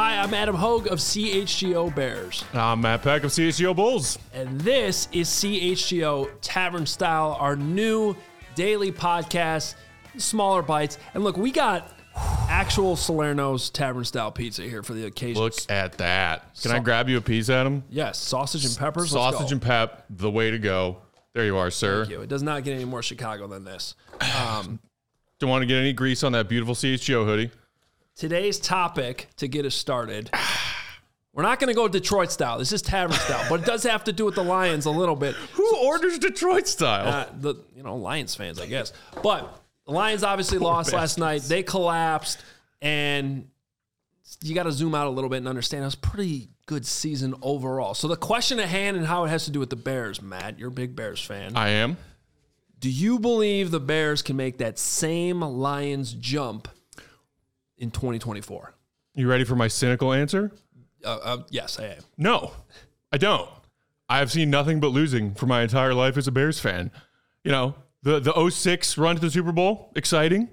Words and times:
Hi, 0.00 0.16
I'm 0.22 0.32
Adam 0.32 0.54
Hoge 0.54 0.86
of 0.86 1.00
CHGO 1.00 1.92
Bears, 1.92 2.44
I'm 2.54 2.82
Matt 2.82 3.02
Peck 3.02 3.24
of 3.24 3.32
CHGO 3.32 3.74
Bulls. 3.74 4.16
and 4.32 4.60
this 4.60 5.08
is 5.10 5.28
CHGO 5.28 6.30
Tavern 6.40 6.86
Style, 6.86 7.36
our 7.40 7.56
new 7.56 8.14
daily 8.54 8.92
podcast, 8.92 9.74
smaller 10.16 10.62
bites. 10.62 10.98
And 11.14 11.24
look, 11.24 11.36
we 11.36 11.50
got 11.50 11.98
actual 12.48 12.94
Salerno's 12.94 13.70
Tavern 13.70 14.04
Style 14.04 14.30
pizza 14.30 14.62
here 14.62 14.84
for 14.84 14.94
the 14.94 15.04
occasion. 15.06 15.42
Look 15.42 15.54
at 15.68 15.98
that. 15.98 16.54
Can 16.62 16.70
I 16.70 16.78
grab 16.78 17.08
you 17.08 17.16
a 17.16 17.20
piece, 17.20 17.50
Adam? 17.50 17.82
yes, 17.90 18.20
sausage 18.20 18.64
and 18.64 18.76
peppers. 18.76 19.10
Sausage 19.10 19.50
and 19.50 19.60
pep, 19.60 20.04
the 20.10 20.30
way 20.30 20.52
to 20.52 20.60
go. 20.60 20.98
There 21.32 21.44
you 21.44 21.56
are, 21.56 21.72
sir. 21.72 22.04
Thank 22.04 22.12
you. 22.12 22.20
It 22.20 22.28
does 22.28 22.44
not 22.44 22.62
get 22.62 22.74
any 22.74 22.84
more 22.84 23.02
Chicago 23.02 23.48
than 23.48 23.64
this. 23.64 23.96
Um, 24.20 24.78
Don't 25.40 25.50
want 25.50 25.62
to 25.62 25.66
get 25.66 25.78
any 25.78 25.92
grease 25.92 26.22
on 26.22 26.30
that 26.32 26.48
beautiful 26.48 26.76
CHGO 26.76 27.24
hoodie. 27.24 27.50
Today's 28.18 28.58
topic 28.58 29.28
to 29.36 29.48
get 29.48 29.64
us 29.64 29.74
started. 29.74 30.30
We're 31.32 31.44
not 31.44 31.60
going 31.60 31.68
to 31.68 31.74
go 31.74 31.86
Detroit 31.86 32.32
style. 32.32 32.58
This 32.58 32.72
is 32.72 32.82
Tavern 32.82 33.16
style, 33.16 33.46
but 33.48 33.60
it 33.60 33.66
does 33.66 33.84
have 33.84 34.04
to 34.04 34.12
do 34.12 34.24
with 34.24 34.34
the 34.34 34.42
Lions 34.42 34.86
a 34.86 34.90
little 34.90 35.14
bit. 35.14 35.36
Who 35.52 35.76
orders 35.86 36.18
Detroit 36.18 36.66
style? 36.66 37.06
Uh, 37.06 37.26
the 37.38 37.54
you 37.76 37.84
know 37.84 37.96
Lions 37.96 38.34
fans, 38.34 38.58
I 38.60 38.66
guess. 38.66 38.92
But 39.22 39.62
the 39.86 39.92
Lions 39.92 40.24
obviously 40.24 40.58
lost 40.58 40.92
last 40.92 41.16
night. 41.16 41.42
They 41.42 41.62
collapsed, 41.62 42.42
and 42.82 43.48
you 44.42 44.52
got 44.52 44.64
to 44.64 44.72
zoom 44.72 44.96
out 44.96 45.06
a 45.06 45.10
little 45.10 45.30
bit 45.30 45.36
and 45.36 45.48
understand 45.48 45.82
it 45.82 45.86
was 45.86 45.94
a 45.94 45.98
pretty 45.98 46.48
good 46.66 46.84
season 46.84 47.36
overall. 47.40 47.94
So 47.94 48.08
the 48.08 48.16
question 48.16 48.58
at 48.58 48.68
hand 48.68 48.96
and 48.96 49.06
how 49.06 49.24
it 49.24 49.28
has 49.28 49.44
to 49.44 49.52
do 49.52 49.60
with 49.60 49.70
the 49.70 49.76
Bears, 49.76 50.20
Matt, 50.20 50.58
you're 50.58 50.68
a 50.68 50.72
big 50.72 50.96
Bears 50.96 51.22
fan. 51.22 51.56
I 51.56 51.68
am. 51.68 51.96
do 52.80 52.90
you 52.90 53.20
believe 53.20 53.70
the 53.70 53.80
Bears 53.80 54.22
can 54.22 54.36
make 54.36 54.58
that 54.58 54.76
same 54.76 55.40
Lions 55.40 56.12
jump 56.14 56.68
in 57.78 57.90
2024? 57.90 58.74
You 59.14 59.28
ready 59.28 59.44
for 59.44 59.56
my 59.56 59.68
cynical 59.68 60.12
answer? 60.12 60.52
Uh, 61.04 61.18
uh, 61.22 61.42
yes, 61.50 61.78
I 61.78 61.86
am. 61.86 62.02
No, 62.16 62.52
I 63.12 63.18
don't. 63.18 63.48
I 64.08 64.18
have 64.18 64.32
seen 64.32 64.50
nothing 64.50 64.80
but 64.80 64.88
losing 64.88 65.34
for 65.34 65.46
my 65.46 65.62
entire 65.62 65.94
life 65.94 66.16
as 66.16 66.26
a 66.26 66.32
Bears 66.32 66.58
fan. 66.58 66.90
You 67.44 67.52
know, 67.52 67.74
the 68.02 68.20
the 68.20 68.50
06 68.50 68.98
run 68.98 69.16
to 69.16 69.20
the 69.20 69.30
Super 69.30 69.52
Bowl, 69.52 69.92
exciting. 69.96 70.48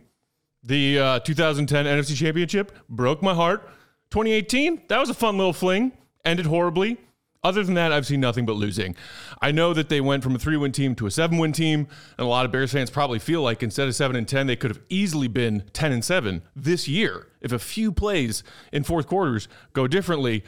The 0.64 1.00
uh, 1.00 1.20
2010 1.20 1.86
NFC 1.86 2.16
Championship 2.16 2.72
broke 2.90 3.22
my 3.22 3.34
heart. 3.34 3.70
2018, 4.12 4.84
that 4.88 5.00
was 5.00 5.10
a 5.10 5.14
fun 5.14 5.38
little 5.38 5.54
fling, 5.54 5.92
ended 6.24 6.48
horribly. 6.48 6.98
Other 7.46 7.64
than 7.64 7.76
that, 7.76 7.92
I've 7.92 8.08
seen 8.08 8.22
nothing 8.22 8.48
but 8.48 8.56
losing. 8.56 8.96
I 9.40 9.52
know 9.52 9.72
that 9.76 9.88
they 9.88 10.02
went 10.02 10.24
from 10.24 10.34
a 10.34 10.40
three 10.40 10.58
win 10.58 10.72
team 10.72 10.96
to 10.96 11.06
a 11.06 11.12
seven 11.12 11.38
win 11.38 11.52
team, 11.52 11.88
and 12.18 12.26
a 12.26 12.28
lot 12.28 12.44
of 12.44 12.52
Bears 12.52 12.72
fans 12.72 12.90
probably 12.90 13.20
feel 13.20 13.44
like 13.44 13.62
instead 13.62 13.88
of 13.88 13.94
seven 13.94 14.16
and 14.16 14.28
10, 14.28 14.48
they 14.48 14.56
could 14.56 14.72
have 14.72 14.82
easily 14.90 15.28
been 15.28 15.64
10 15.74 15.92
and 15.92 16.04
seven 16.04 16.42
this 16.56 16.88
year 16.88 17.28
if 17.42 17.52
a 17.52 17.60
few 17.60 17.92
plays 17.92 18.42
in 18.72 18.84
fourth 18.84 19.06
quarters 19.06 19.48
go 19.74 19.88
differently. 19.88 20.44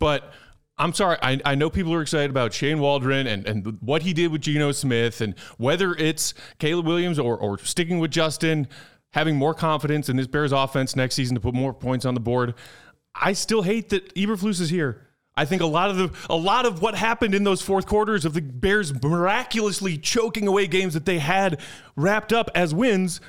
But 0.00 0.32
I'm 0.78 0.92
sorry, 0.92 1.16
I, 1.22 1.38
I 1.44 1.54
know 1.54 1.70
people 1.70 1.94
are 1.94 2.02
excited 2.02 2.30
about 2.30 2.52
Shane 2.52 2.80
Waldron 2.80 3.28
and, 3.28 3.46
and 3.46 3.78
what 3.80 4.02
he 4.02 4.12
did 4.12 4.32
with 4.32 4.40
Geno 4.40 4.72
Smith, 4.72 5.20
and 5.20 5.38
whether 5.58 5.94
it's 5.94 6.34
Caleb 6.58 6.88
Williams 6.88 7.20
or, 7.20 7.38
or 7.38 7.56
sticking 7.58 8.00
with 8.00 8.10
Justin, 8.10 8.66
having 9.12 9.36
more 9.36 9.54
confidence 9.54 10.08
in 10.08 10.16
this 10.16 10.26
Bears 10.26 10.50
offense 10.50 10.96
next 10.96 11.14
season 11.14 11.36
to 11.36 11.40
put 11.40 11.54
more 11.54 11.72
points 11.72 12.04
on 12.04 12.14
the 12.14 12.20
board. 12.20 12.54
I 13.14 13.32
still 13.32 13.62
hate 13.62 13.90
that 13.90 14.12
Eberflus 14.16 14.60
is 14.60 14.70
here. 14.70 15.06
I 15.42 15.44
think 15.44 15.60
a 15.60 15.66
lot 15.66 15.90
of 15.90 15.96
the 15.96 16.12
a 16.30 16.36
lot 16.36 16.66
of 16.66 16.80
what 16.80 16.94
happened 16.94 17.34
in 17.34 17.42
those 17.42 17.60
fourth 17.60 17.84
quarters 17.84 18.24
of 18.24 18.32
the 18.32 18.40
Bears 18.40 18.94
miraculously 19.02 19.98
choking 19.98 20.46
away 20.46 20.68
games 20.68 20.94
that 20.94 21.04
they 21.04 21.18
had 21.18 21.60
wrapped 21.96 22.32
up 22.32 22.48
as 22.54 22.72
wins, 22.72 23.20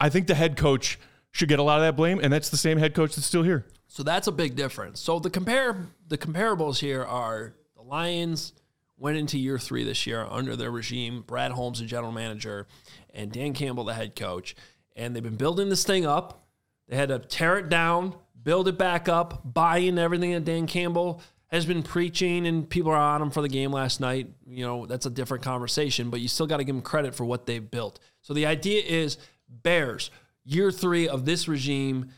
I 0.00 0.08
think 0.08 0.26
the 0.26 0.34
head 0.34 0.56
coach 0.56 0.98
should 1.32 1.50
get 1.50 1.58
a 1.58 1.62
lot 1.62 1.76
of 1.76 1.82
that 1.82 1.96
blame, 1.96 2.18
and 2.18 2.32
that's 2.32 2.48
the 2.48 2.56
same 2.56 2.78
head 2.78 2.94
coach 2.94 3.14
that's 3.14 3.26
still 3.26 3.42
here. 3.42 3.66
So 3.88 4.02
that's 4.02 4.26
a 4.26 4.32
big 4.32 4.56
difference. 4.56 5.00
So 5.00 5.18
the 5.18 5.28
compare 5.28 5.88
the 6.08 6.16
comparables 6.16 6.78
here 6.78 7.04
are 7.04 7.52
the 7.76 7.82
Lions 7.82 8.54
went 8.96 9.18
into 9.18 9.38
year 9.38 9.58
three 9.58 9.84
this 9.84 10.06
year 10.06 10.26
under 10.30 10.56
their 10.56 10.70
regime. 10.70 11.24
Brad 11.26 11.52
Holmes, 11.52 11.80
the 11.80 11.84
general 11.84 12.12
manager, 12.12 12.68
and 13.12 13.30
Dan 13.30 13.52
Campbell, 13.52 13.84
the 13.84 13.92
head 13.92 14.16
coach, 14.16 14.56
and 14.96 15.14
they've 15.14 15.22
been 15.22 15.36
building 15.36 15.68
this 15.68 15.84
thing 15.84 16.06
up. 16.06 16.46
They 16.88 16.96
had 16.96 17.10
to 17.10 17.18
tear 17.18 17.58
it 17.58 17.68
down, 17.68 18.14
build 18.42 18.66
it 18.66 18.78
back 18.78 19.10
up, 19.10 19.42
buy 19.52 19.78
in 19.78 19.98
everything 19.98 20.32
that 20.32 20.46
Dan 20.46 20.66
Campbell 20.66 21.20
has 21.50 21.66
been 21.66 21.82
preaching, 21.82 22.46
and 22.46 22.68
people 22.68 22.92
are 22.92 22.96
on 22.96 23.22
him 23.22 23.30
for 23.30 23.42
the 23.42 23.48
game 23.48 23.72
last 23.72 24.00
night. 24.00 24.28
You 24.46 24.64
know 24.66 24.86
that's 24.86 25.06
a 25.06 25.10
different 25.10 25.44
conversation, 25.44 26.10
but 26.10 26.20
you 26.20 26.28
still 26.28 26.46
got 26.46 26.58
to 26.58 26.64
give 26.64 26.74
them 26.74 26.82
credit 26.82 27.14
for 27.14 27.24
what 27.24 27.46
they've 27.46 27.70
built. 27.70 27.98
So 28.22 28.34
the 28.34 28.46
idea 28.46 28.82
is 28.82 29.18
Bears 29.48 30.10
year 30.44 30.70
three 30.70 31.08
of 31.08 31.24
this 31.24 31.48
regime 31.48 32.10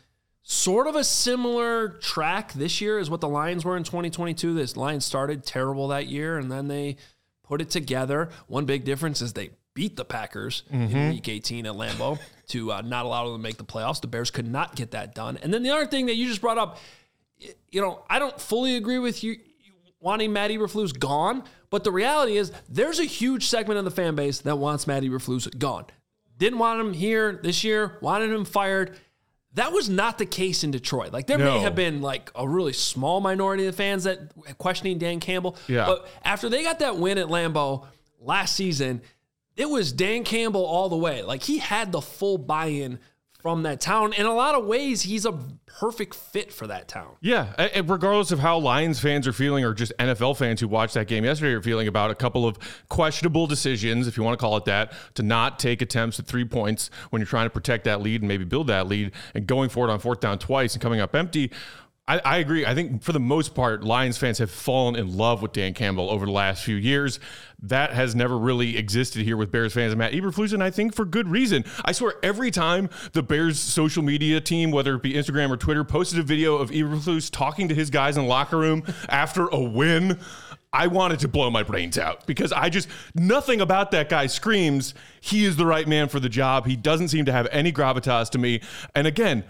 sort 0.43 0.87
of 0.87 0.95
a 0.95 1.03
similar 1.03 1.89
track 1.89 2.53
this 2.53 2.81
year 2.81 2.99
is 2.99 3.09
what 3.09 3.21
the 3.21 3.29
Lions 3.29 3.63
were 3.63 3.77
in 3.77 3.83
2022. 3.83 4.53
This 4.53 4.75
Lions 4.75 5.05
started 5.05 5.45
terrible 5.45 5.87
that 5.89 6.07
year 6.07 6.37
and 6.37 6.51
then 6.51 6.67
they 6.67 6.97
put 7.43 7.61
it 7.61 7.69
together. 7.69 8.29
One 8.47 8.65
big 8.65 8.83
difference 8.83 9.21
is 9.21 9.33
they 9.33 9.51
beat 9.73 9.95
the 9.95 10.05
Packers 10.05 10.63
in 10.69 11.09
week 11.09 11.27
18 11.29 11.65
at 11.65 11.73
Lambeau 11.73 12.19
to 12.49 12.71
uh, 12.73 12.81
not 12.81 13.05
allow 13.05 13.25
them 13.25 13.35
to 13.35 13.41
make 13.41 13.57
the 13.57 13.63
playoffs. 13.63 14.01
The 14.01 14.07
Bears 14.07 14.31
could 14.31 14.49
not 14.49 14.75
get 14.75 14.91
that 14.91 15.15
done. 15.15 15.37
And 15.41 15.53
then 15.53 15.63
the 15.63 15.71
other 15.71 15.87
thing 15.87 16.07
that 16.07 16.15
you 16.15 16.27
just 16.27 16.41
brought 16.41 16.57
up, 16.57 16.77
you 17.71 17.81
know, 17.81 18.03
I 18.09 18.19
don't 18.19 18.39
fully 18.39 18.75
agree 18.75 18.99
with 18.99 19.23
you 19.23 19.37
wanting 19.99 20.33
Matt 20.33 20.51
Eberflus 20.51 20.97
gone, 20.97 21.43
but 21.69 21.83
the 21.83 21.91
reality 21.91 22.37
is 22.37 22.51
there's 22.69 22.99
a 22.99 23.05
huge 23.05 23.47
segment 23.47 23.79
of 23.79 23.85
the 23.85 23.91
fan 23.91 24.15
base 24.15 24.41
that 24.41 24.57
wants 24.57 24.85
Matt 24.85 25.03
Eberflus 25.03 25.57
gone. 25.57 25.85
Didn't 26.37 26.59
want 26.59 26.81
him 26.81 26.93
here 26.93 27.39
this 27.41 27.63
year, 27.63 27.97
wanted 28.01 28.29
him 28.31 28.43
fired. 28.43 28.97
That 29.53 29.71
was 29.71 29.87
not 29.87 30.17
the 30.17 30.25
case 30.25 30.63
in 30.63 30.71
Detroit. 30.71 31.13
Like 31.13 31.27
there 31.27 31.37
may 31.37 31.59
have 31.59 31.75
been 31.75 32.01
like 32.01 32.31
a 32.35 32.47
really 32.47 32.73
small 32.73 33.21
minority 33.21 33.67
of 33.67 33.75
fans 33.75 34.03
that 34.03 34.19
questioning 34.57 34.97
Dan 34.97 35.19
Campbell. 35.19 35.55
Yeah. 35.67 35.85
But 35.85 36.07
after 36.23 36.49
they 36.49 36.63
got 36.63 36.79
that 36.79 36.97
win 36.97 37.17
at 37.17 37.27
Lambeau 37.27 37.85
last 38.19 38.55
season, 38.55 39.01
it 39.55 39.69
was 39.69 39.93
Dan 39.93 40.23
Campbell 40.23 40.65
all 40.65 40.89
the 40.89 40.97
way. 40.97 41.21
Like 41.21 41.43
he 41.43 41.59
had 41.59 41.91
the 41.91 42.01
full 42.01 42.39
buy-in 42.39 42.99
from 43.43 43.63
that 43.63 43.81
town. 43.81 44.13
In 44.13 44.25
a 44.25 44.33
lot 44.33 44.55
of 44.55 44.65
ways, 44.65 45.01
he's 45.01 45.25
a 45.25 45.37
perfect 45.67 46.15
fit 46.15 46.53
for 46.53 46.65
that 46.67 46.87
town. 46.87 47.17
Yeah, 47.19 47.53
and 47.57 47.89
regardless 47.89 48.31
of 48.31 48.39
how 48.39 48.57
Lions 48.57 49.01
fans 49.01 49.27
are 49.27 49.33
feeling, 49.33 49.65
or 49.65 49.73
just 49.73 49.91
NFL 49.99 50.37
fans 50.37 50.61
who 50.61 50.69
watched 50.69 50.93
that 50.93 51.07
game 51.07 51.25
yesterday 51.25 51.51
are 51.51 51.61
feeling 51.61 51.89
about 51.89 52.09
a 52.09 52.15
couple 52.15 52.47
of 52.47 52.57
questionable 52.87 53.45
decisions, 53.45 54.07
if 54.07 54.15
you 54.15 54.23
want 54.23 54.39
to 54.39 54.41
call 54.41 54.55
it 54.55 54.63
that, 54.65 54.93
to 55.15 55.23
not 55.23 55.59
take 55.59 55.81
attempts 55.81 56.17
at 56.19 56.25
three 56.25 56.45
points 56.45 56.89
when 57.09 57.19
you're 57.19 57.27
trying 57.27 57.45
to 57.45 57.49
protect 57.49 57.83
that 57.83 58.01
lead 58.01 58.21
and 58.21 58.29
maybe 58.29 58.45
build 58.45 58.67
that 58.67 58.87
lead, 58.87 59.11
and 59.35 59.45
going 59.45 59.67
for 59.67 59.89
it 59.89 59.91
on 59.91 59.99
fourth 59.99 60.21
down 60.21 60.39
twice 60.39 60.73
and 60.73 60.81
coming 60.81 61.01
up 61.01 61.13
empty. 61.13 61.51
I, 62.05 62.19
I 62.25 62.37
agree. 62.39 62.65
I 62.65 62.75
think 62.75 63.01
for 63.01 63.13
the 63.13 63.19
most 63.19 63.55
part, 63.55 63.83
Lions 63.83 64.17
fans 64.17 64.37
have 64.39 64.51
fallen 64.51 64.97
in 64.97 65.15
love 65.15 65.41
with 65.41 65.53
Dan 65.53 65.73
Campbell 65.73 66.09
over 66.09 66.25
the 66.25 66.33
last 66.33 66.63
few 66.63 66.75
years. 66.75 67.17
That 67.61 67.93
has 67.93 68.13
never 68.13 68.37
really 68.37 68.77
existed 68.77 69.21
here 69.21 69.37
with 69.37 69.51
Bears 69.51 69.73
fans 69.73 69.93
and 69.93 69.99
Matt 69.99 70.11
Eberflus, 70.11 70.51
and 70.51 70.61
I 70.61 70.69
think 70.69 70.93
for 70.93 71.05
good 71.05 71.29
reason. 71.29 71.63
I 71.85 71.93
swear, 71.93 72.15
every 72.21 72.51
time 72.51 72.89
the 73.13 73.23
Bears 73.23 73.57
social 73.57 74.03
media 74.03 74.41
team, 74.41 74.69
whether 74.69 74.95
it 74.95 75.01
be 75.01 75.13
Instagram 75.13 75.49
or 75.49 75.55
Twitter, 75.55 75.85
posted 75.85 76.19
a 76.19 76.23
video 76.23 76.57
of 76.57 76.71
Eberflus 76.71 77.31
talking 77.31 77.69
to 77.69 77.75
his 77.75 77.89
guys 77.89 78.17
in 78.17 78.23
the 78.23 78.29
locker 78.29 78.57
room 78.57 78.83
after 79.07 79.47
a 79.47 79.59
win, 79.61 80.19
I 80.73 80.87
wanted 80.87 81.19
to 81.19 81.29
blow 81.29 81.49
my 81.51 81.63
brains 81.63 81.97
out 81.97 82.25
because 82.25 82.51
I 82.51 82.67
just 82.67 82.89
nothing 83.15 83.61
about 83.61 83.91
that 83.91 84.09
guy 84.09 84.25
screams 84.25 84.93
he 85.21 85.45
is 85.45 85.55
the 85.55 85.65
right 85.65 85.87
man 85.87 86.09
for 86.09 86.19
the 86.19 86.29
job. 86.29 86.65
He 86.65 86.75
doesn't 86.75 87.09
seem 87.09 87.25
to 87.25 87.31
have 87.31 87.47
any 87.51 87.71
gravitas 87.71 88.29
to 88.31 88.39
me. 88.39 88.59
And 88.93 89.07
again, 89.07 89.45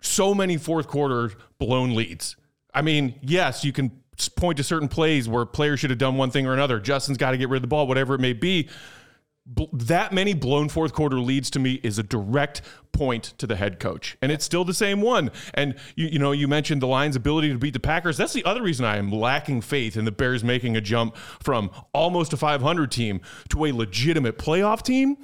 so 0.00 0.34
many 0.34 0.56
fourth 0.56 0.88
quarter 0.88 1.32
blown 1.58 1.94
leads. 1.94 2.36
I 2.74 2.82
mean, 2.82 3.18
yes, 3.22 3.64
you 3.64 3.72
can 3.72 3.90
point 4.36 4.56
to 4.58 4.64
certain 4.64 4.88
plays 4.88 5.28
where 5.28 5.44
players 5.44 5.80
should 5.80 5.90
have 5.90 5.98
done 5.98 6.16
one 6.16 6.30
thing 6.30 6.46
or 6.46 6.54
another. 6.54 6.80
Justin's 6.80 7.18
got 7.18 7.32
to 7.32 7.38
get 7.38 7.48
rid 7.48 7.58
of 7.58 7.62
the 7.62 7.68
ball, 7.68 7.86
whatever 7.86 8.14
it 8.14 8.20
may 8.20 8.32
be. 8.32 8.68
That 9.72 10.12
many 10.12 10.34
blown 10.34 10.68
fourth 10.68 10.92
quarter 10.92 11.20
leads 11.20 11.50
to 11.50 11.60
me 11.60 11.74
is 11.84 11.98
a 11.98 12.02
direct 12.02 12.62
point 12.90 13.34
to 13.38 13.46
the 13.46 13.54
head 13.54 13.78
coach 13.78 14.16
and 14.20 14.32
it's 14.32 14.44
still 14.44 14.64
the 14.64 14.74
same 14.74 15.00
one. 15.00 15.30
And 15.54 15.76
you, 15.94 16.08
you 16.08 16.18
know 16.18 16.32
you 16.32 16.48
mentioned 16.48 16.82
the 16.82 16.88
lions 16.88 17.14
ability 17.14 17.52
to 17.52 17.58
beat 17.58 17.72
the 17.72 17.78
packers. 17.78 18.16
That's 18.16 18.32
the 18.32 18.44
other 18.44 18.62
reason 18.62 18.84
i 18.84 18.96
am 18.96 19.12
lacking 19.12 19.60
faith 19.60 19.96
in 19.96 20.04
the 20.04 20.10
bears 20.10 20.42
making 20.42 20.76
a 20.76 20.80
jump 20.80 21.16
from 21.16 21.70
almost 21.92 22.32
a 22.32 22.36
500 22.36 22.90
team 22.90 23.20
to 23.50 23.66
a 23.66 23.72
legitimate 23.72 24.36
playoff 24.36 24.82
team. 24.82 25.16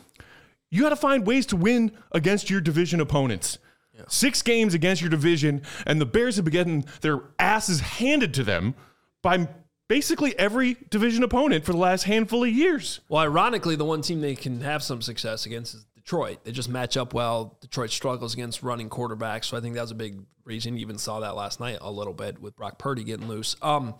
You 0.70 0.82
got 0.82 0.90
to 0.90 0.96
find 0.96 1.26
ways 1.26 1.44
to 1.46 1.56
win 1.56 1.90
against 2.12 2.48
your 2.48 2.60
division 2.60 3.00
opponents 3.00 3.58
yeah. 3.94 4.02
six 4.08 4.42
games 4.42 4.74
against 4.74 5.02
your 5.02 5.10
division 5.10 5.62
and 5.86 6.00
the 6.00 6.06
bears 6.06 6.36
have 6.36 6.44
been 6.44 6.52
getting 6.52 6.84
their 7.00 7.20
asses 7.38 7.80
handed 7.80 8.34
to 8.34 8.44
them 8.44 8.74
by 9.22 9.48
basically 9.88 10.38
every 10.38 10.76
division 10.90 11.22
opponent 11.22 11.64
for 11.64 11.72
the 11.72 11.78
last 11.78 12.04
handful 12.04 12.44
of 12.44 12.50
years. 12.50 13.00
Well, 13.08 13.20
ironically, 13.20 13.76
the 13.76 13.84
one 13.84 14.02
team 14.02 14.20
they 14.20 14.34
can 14.34 14.60
have 14.62 14.82
some 14.82 15.02
success 15.02 15.44
against 15.44 15.74
is 15.74 15.84
Detroit. 15.94 16.44
They 16.44 16.52
just 16.52 16.68
match 16.68 16.96
up 16.96 17.12
well. 17.14 17.58
Detroit 17.60 17.90
struggles 17.90 18.34
against 18.34 18.62
running 18.62 18.88
quarterbacks, 18.88 19.44
so 19.44 19.56
I 19.56 19.60
think 19.60 19.74
that 19.74 19.82
was 19.82 19.90
a 19.90 19.96
big 19.96 20.20
reason. 20.44 20.76
You 20.76 20.80
even 20.80 20.98
saw 20.98 21.20
that 21.20 21.36
last 21.36 21.60
night 21.60 21.78
a 21.80 21.90
little 21.90 22.14
bit 22.14 22.40
with 22.40 22.56
Brock 22.56 22.78
Purdy 22.78 23.04
getting 23.04 23.28
loose. 23.28 23.54
Um, 23.62 23.94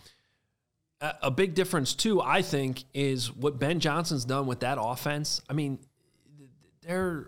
a, 1.00 1.14
a 1.22 1.30
big 1.30 1.54
difference 1.54 1.94
too, 1.94 2.22
I 2.22 2.42
think, 2.42 2.84
is 2.94 3.30
what 3.30 3.58
Ben 3.58 3.78
Johnson's 3.78 4.24
done 4.24 4.46
with 4.46 4.60
that 4.60 4.78
offense. 4.80 5.42
I 5.48 5.52
mean, 5.52 5.78
they're 6.80 7.26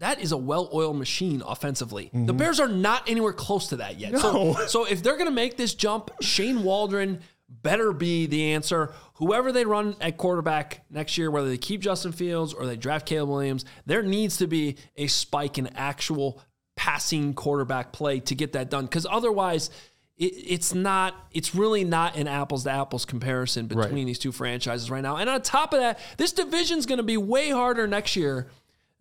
that 0.00 0.20
is 0.20 0.32
a 0.32 0.36
well-oiled 0.36 0.96
machine 0.96 1.42
offensively. 1.46 2.06
Mm-hmm. 2.06 2.26
The 2.26 2.32
Bears 2.32 2.58
are 2.58 2.68
not 2.68 3.08
anywhere 3.08 3.32
close 3.32 3.68
to 3.68 3.76
that 3.76 4.00
yet. 4.00 4.12
No. 4.12 4.18
So, 4.20 4.66
so 4.66 4.84
if 4.84 5.02
they're 5.02 5.16
going 5.16 5.26
to 5.26 5.34
make 5.34 5.56
this 5.56 5.74
jump, 5.74 6.10
Shane 6.20 6.62
Waldron 6.62 7.20
better 7.48 7.92
be 7.92 8.26
the 8.26 8.52
answer. 8.52 8.94
Whoever 9.14 9.52
they 9.52 9.64
run 9.64 9.96
at 10.00 10.16
quarterback 10.16 10.84
next 10.90 11.18
year, 11.18 11.30
whether 11.30 11.48
they 11.48 11.58
keep 11.58 11.82
Justin 11.82 12.12
Fields 12.12 12.54
or 12.54 12.64
they 12.64 12.76
draft 12.76 13.06
Caleb 13.06 13.28
Williams, 13.28 13.64
there 13.86 14.02
needs 14.02 14.38
to 14.38 14.46
be 14.46 14.76
a 14.96 15.06
spike 15.06 15.58
in 15.58 15.66
actual 15.76 16.40
passing 16.76 17.34
quarterback 17.34 17.92
play 17.92 18.20
to 18.20 18.34
get 18.34 18.54
that 18.54 18.70
done. 18.70 18.86
Because 18.86 19.06
otherwise, 19.10 19.68
it, 20.16 20.32
it's 20.32 20.74
not. 20.74 21.14
It's 21.32 21.54
really 21.54 21.84
not 21.84 22.16
an 22.16 22.26
apples 22.26 22.64
to 22.64 22.70
apples 22.70 23.04
comparison 23.04 23.66
between 23.66 23.92
right. 23.92 24.06
these 24.06 24.18
two 24.18 24.32
franchises 24.32 24.90
right 24.90 25.02
now. 25.02 25.16
And 25.16 25.28
on 25.28 25.42
top 25.42 25.74
of 25.74 25.80
that, 25.80 25.98
this 26.16 26.32
division 26.32 26.78
is 26.78 26.86
going 26.86 26.98
to 26.98 27.02
be 27.02 27.18
way 27.18 27.50
harder 27.50 27.86
next 27.86 28.16
year 28.16 28.48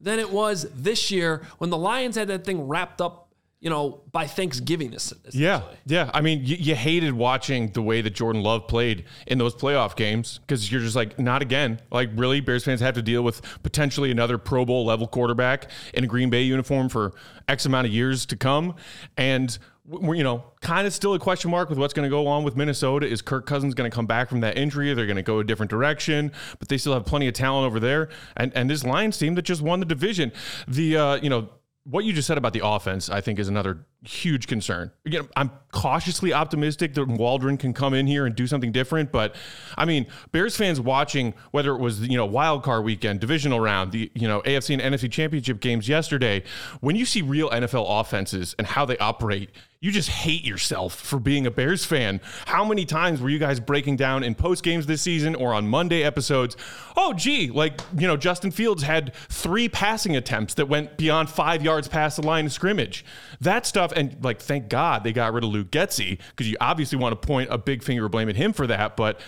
than 0.02 0.20
it 0.20 0.32
was 0.32 0.68
this 0.74 1.12
year 1.12 1.46
when 1.58 1.70
the 1.70 1.78
Lions 1.78 2.16
had 2.16 2.28
that 2.28 2.46
thing 2.46 2.68
wrapped 2.68 3.02
up 3.02 3.29
you 3.60 3.70
know, 3.70 4.02
by 4.12 4.26
Thanksgiving. 4.26 4.92
This, 4.92 5.14
yeah, 5.32 5.64
yeah. 5.86 6.10
I 6.14 6.22
mean, 6.22 6.46
you, 6.46 6.56
you, 6.56 6.76
hated 6.76 7.14
watching 7.14 7.72
the 7.72 7.82
way 7.82 8.02
that 8.02 8.12
Jordan 8.12 8.42
Love 8.42 8.68
played 8.68 9.04
in 9.28 9.38
those 9.38 9.54
playoff 9.54 9.98
games 9.98 10.40
because 10.40 10.72
you're 10.72 10.82
just 10.82 10.96
like, 10.96 11.20
not 11.20 11.42
again. 11.42 11.82
Like, 11.92 12.10
really, 12.16 12.40
Bears 12.40 12.64
fans 12.64 12.80
have 12.80 12.96
to 12.96 13.02
deal 13.02 13.22
with 13.22 13.42
potentially 13.62 14.12
another 14.12 14.38
Pro 14.38 14.64
Bowl 14.64 14.86
level 14.86 15.08
quarterback 15.08 15.70
in 15.94 16.06
a 16.06 16.08
Green 16.08 16.30
Bay 16.30 16.44
uniform 16.44 16.88
for 16.88 17.14
X 17.50 17.66
amount 17.66 17.86
of 17.86 17.94
years 17.94 18.26
to 18.28 18.38
come, 18.38 18.76
and 19.18 19.58
we're, 19.90 20.16
you 20.16 20.24
know, 20.24 20.44
kind 20.62 20.86
of 20.86 20.94
still 20.94 21.16
a 21.16 21.20
question 21.20 21.50
mark 21.50 21.70
with 21.70 21.80
what's 21.80 21.94
going 21.94 22.04
to 22.04 22.10
go 22.10 22.28
on 22.28 22.44
with 22.44 22.56
Minnesota. 22.56 23.08
Is 23.08 23.22
Kirk 23.24 23.46
Cousins 23.48 23.74
going 23.74 23.90
to 23.90 23.94
come 23.94 24.06
back 24.06 24.30
from 24.30 24.42
that 24.42 24.58
injury? 24.58 24.94
They're 24.94 25.08
going 25.08 25.16
to 25.16 25.24
go 25.24 25.40
a 25.40 25.44
different 25.44 25.72
direction, 25.72 26.32
but 26.60 26.70
they 26.70 26.78
still 26.78 26.94
have 26.94 27.06
plenty 27.06 27.28
of 27.28 27.34
talent 27.34 27.66
over 27.66 27.80
there. 27.80 28.10
And 28.38 28.54
and 28.56 28.70
this 28.70 28.84
Lions 28.84 29.18
team 29.18 29.36
that 29.36 29.42
just 29.42 29.62
won 29.62 29.80
the 29.80 29.86
division, 29.88 30.32
the 30.68 30.96
uh, 30.96 31.16
you 31.16 31.30
know 31.30 31.50
what 31.90 32.06
you 32.06 32.14
just 32.14 32.28
said 32.28 32.38
about 32.38 32.54
the 32.54 32.62
offense, 32.64 33.10
I 33.10 33.22
think, 33.22 33.40
is 33.40 33.48
another 33.48 33.86
huge 34.04 34.48
concern. 34.48 34.92
Again, 35.06 35.28
I'm 35.36 35.52
cautiously 35.72 36.34
optimistic 36.34 36.94
that 36.94 37.08
Waldron 37.08 37.58
can 37.58 37.74
come 37.74 37.94
in 37.94 38.08
here 38.08 38.26
and 38.26 38.36
do 38.36 38.48
something 38.48 38.72
different. 38.72 39.12
But 39.12 39.36
I 39.78 39.86
mean, 39.86 40.08
Bears 40.32 40.56
fans 40.56 40.80
watching 40.80 41.34
whether 41.52 41.72
it 41.72 41.80
was 41.80 42.02
you 42.02 42.18
know 42.18 42.26
wild 42.26 42.64
card 42.64 42.84
weekend, 42.84 43.20
divisional 43.20 43.60
round, 43.60 43.92
the 43.92 44.12
you 44.14 44.28
know 44.28 44.42
AFC 44.42 44.80
and 44.80 44.96
NFC 44.96 45.12
championship 45.12 45.60
games 45.60 45.88
yesterday, 45.88 46.44
when 46.80 46.96
you 46.96 47.06
see 47.06 47.22
real 47.22 47.50
NFL 47.50 47.86
offenses 48.00 48.56
and 48.58 48.68
how 48.68 48.86
they 48.86 48.98
operate, 48.98 49.50
you 49.82 49.92
just 49.92 50.10
hate 50.10 50.44
yourself 50.44 50.94
for 50.94 51.20
being 51.20 51.48
a 51.48 51.52
Bears 51.52 51.86
fan. 51.86 52.20
How 52.46 52.66
many 52.66 52.84
times 52.84 53.22
were 53.22 53.30
you 53.30 53.40
guys 53.40 53.62
breaking 53.62 53.96
down 53.96 54.24
in 54.24 54.36
post 54.36 54.62
games 54.62 54.86
this 54.88 55.02
season 55.02 55.36
or 55.36 55.54
on 55.54 55.70
Monday 55.70 56.04
episodes? 56.04 56.58
Oh, 56.98 57.14
gee, 57.14 57.50
like, 57.50 57.80
you 57.98 58.06
know, 58.06 58.18
Justin 58.18 58.52
Fields 58.52 58.84
had 58.84 59.14
three 59.30 59.70
passing 59.70 60.18
attempts 60.18 60.56
that 60.56 60.68
went 60.68 60.98
beyond 60.98 61.30
five 61.30 61.64
yards 61.64 61.88
past 61.88 62.18
the 62.18 62.28
line 62.28 62.46
of 62.46 62.52
scrimmage. 62.52 63.06
That 63.40 63.66
stuff, 63.66 63.89
and 63.96 64.24
like, 64.24 64.42
thank 64.42 64.70
God 64.70 65.04
they 65.04 65.12
got 65.12 65.34
rid 65.34 65.44
of 65.44 65.50
Luke 65.50 65.72
Getsy 65.72 66.20
because 66.32 66.50
you 66.50 66.58
obviously 66.62 66.98
want 66.98 67.20
to 67.20 67.28
point 67.28 67.50
a 67.52 67.58
big 67.58 67.84
finger 67.84 68.06
of 68.06 68.12
blame 68.12 68.30
at 68.30 68.36
him 68.36 68.54
for 68.54 68.68
that. 68.68 68.96
But 68.98 69.20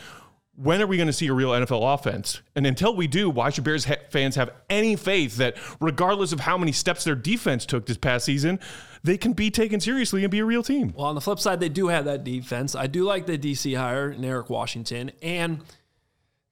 when 0.56 0.82
are 0.82 0.88
we 0.88 0.98
going 0.98 1.08
to 1.08 1.14
see 1.14 1.28
a 1.28 1.34
real 1.34 1.50
NFL 1.50 1.94
offense? 1.94 2.42
And 2.56 2.68
until 2.68 2.96
we 2.96 3.08
do, 3.08 3.30
why 3.30 3.50
should 3.50 3.64
Bears 3.64 3.88
fans 4.10 4.36
have 4.36 4.52
any 4.70 4.96
faith 4.96 5.38
that, 5.38 5.58
regardless 5.80 6.34
of 6.34 6.42
how 6.42 6.58
many 6.58 6.72
steps 6.72 7.04
their 7.04 7.16
defense 7.16 7.66
took 7.66 7.86
this 7.86 7.98
past 7.98 8.26
season, 8.26 8.60
they 9.04 9.18
can 9.18 9.34
be 9.34 9.50
taken 9.50 9.80
seriously 9.80 10.24
and 10.24 10.32
be 10.32 10.40
a 10.40 10.46
real 10.46 10.62
team? 10.62 10.94
Well, 10.96 11.08
on 11.08 11.16
the 11.16 11.22
flip 11.22 11.40
side, 11.40 11.60
they 11.60 11.70
do 11.70 11.88
have 11.88 12.06
that 12.06 12.24
defense. 12.24 12.76
I 12.76 12.88
do 12.88 13.04
like 13.06 13.26
the 13.26 13.38
DC 13.38 13.76
hire 13.76 14.12
in 14.12 14.24
Eric 14.24 14.50
Washington, 14.50 15.12
and 15.22 15.64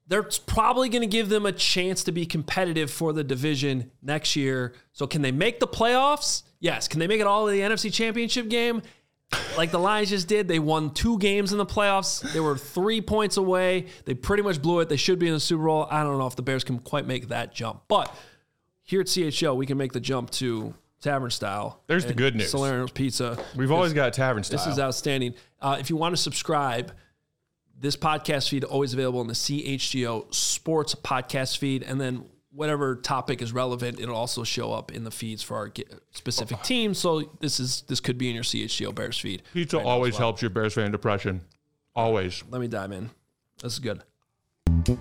they're 0.09 0.27
probably 0.47 0.89
going 0.89 1.01
to 1.01 1.07
give 1.07 1.29
them 1.29 1.45
a 1.45 1.51
chance 1.51 2.03
to 2.03 2.11
be 2.11 2.25
competitive 2.25 2.91
for 2.91 3.13
the 3.13 3.23
division 3.23 3.91
next 4.01 4.35
year. 4.35 4.73
So, 4.91 5.07
can 5.07 5.21
they 5.21 5.31
make 5.31 5.59
the 5.59 5.67
playoffs? 5.67 6.43
Yes. 6.59 6.87
Can 6.87 6.99
they 6.99 7.07
make 7.07 7.21
it 7.21 7.27
all 7.27 7.45
to 7.45 7.51
the 7.51 7.61
NFC 7.61 7.93
Championship 7.93 8.49
game? 8.49 8.81
like 9.57 9.71
the 9.71 9.79
Lions 9.79 10.09
just 10.09 10.27
did. 10.27 10.47
They 10.47 10.59
won 10.59 10.91
two 10.91 11.17
games 11.19 11.51
in 11.51 11.57
the 11.57 11.65
playoffs. 11.65 12.21
They 12.33 12.39
were 12.39 12.57
three 12.57 13.01
points 13.01 13.37
away. 13.37 13.85
They 14.05 14.13
pretty 14.13 14.43
much 14.43 14.61
blew 14.61 14.79
it. 14.79 14.89
They 14.89 14.97
should 14.97 15.19
be 15.19 15.27
in 15.27 15.33
the 15.33 15.39
Super 15.39 15.65
Bowl. 15.65 15.87
I 15.89 16.03
don't 16.03 16.17
know 16.17 16.27
if 16.27 16.35
the 16.35 16.41
Bears 16.41 16.63
can 16.63 16.79
quite 16.79 17.05
make 17.05 17.27
that 17.29 17.53
jump. 17.53 17.83
But 17.87 18.13
here 18.83 19.01
at 19.01 19.07
CHL, 19.07 19.55
we 19.55 19.65
can 19.65 19.77
make 19.77 19.93
the 19.93 19.99
jump 19.99 20.31
to 20.31 20.73
tavern 21.01 21.29
style. 21.29 21.83
There's 21.87 22.05
the 22.05 22.13
good 22.13 22.35
news. 22.35 22.51
Salerno's 22.51 22.91
Pizza. 22.91 23.37
We've 23.55 23.71
always 23.71 23.93
got 23.93 24.13
tavern 24.13 24.43
style. 24.43 24.57
This 24.57 24.67
is 24.67 24.79
outstanding. 24.79 25.35
Uh, 25.61 25.77
if 25.79 25.89
you 25.89 25.95
want 25.95 26.15
to 26.15 26.21
subscribe, 26.21 26.91
this 27.79 27.95
podcast 27.95 28.49
feed 28.49 28.63
always 28.63 28.93
available 28.93 29.21
in 29.21 29.27
the 29.27 29.33
CHGO 29.33 30.33
Sports 30.33 30.95
podcast 30.95 31.57
feed, 31.57 31.83
and 31.83 31.99
then 31.99 32.25
whatever 32.51 32.95
topic 32.95 33.41
is 33.41 33.53
relevant, 33.53 33.99
it'll 33.99 34.15
also 34.15 34.43
show 34.43 34.73
up 34.73 34.91
in 34.91 35.03
the 35.03 35.11
feeds 35.11 35.41
for 35.41 35.55
our 35.55 35.71
specific 36.11 36.61
team. 36.63 36.93
So 36.93 37.31
this 37.39 37.59
is 37.59 37.83
this 37.87 37.99
could 37.99 38.17
be 38.17 38.29
in 38.29 38.35
your 38.35 38.43
CHGO 38.43 38.93
Bears 38.93 39.19
feed. 39.19 39.43
Pizza 39.53 39.77
right 39.77 39.85
always 39.85 40.13
well. 40.13 40.19
helps 40.19 40.41
your 40.41 40.51
Bears 40.51 40.73
fan 40.73 40.91
depression. 40.91 41.41
Always. 41.95 42.43
Let 42.49 42.61
me 42.61 42.67
dive 42.67 42.91
in. 42.91 43.09
This 43.61 43.73
is 43.73 43.79
good. 43.79 44.03
We 44.87 44.93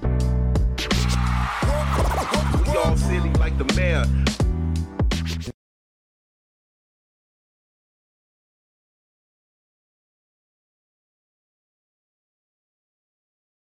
all 2.76 2.96
silly 2.96 3.30
like 3.34 3.56
the 3.58 3.72
mayor. 3.76 4.04